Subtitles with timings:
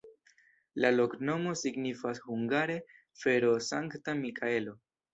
[0.85, 2.81] La loknomo signifas hungare:
[3.25, 4.79] fero-Sankta Mikaelo.